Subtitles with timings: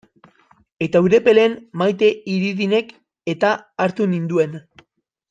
[0.85, 1.53] Eta Urepelen
[1.83, 3.53] Maite Idirinek-eta
[3.87, 4.57] hartu ninduen.